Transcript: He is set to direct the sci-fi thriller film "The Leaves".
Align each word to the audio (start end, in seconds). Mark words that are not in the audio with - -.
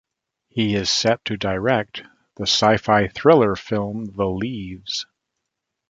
He 0.47 0.73
is 0.73 0.91
set 0.91 1.23
to 1.25 1.37
direct 1.37 2.01
the 2.35 2.47
sci-fi 2.47 3.07
thriller 3.07 3.55
film 3.55 4.05
"The 4.05 4.25
Leaves". 4.25 5.05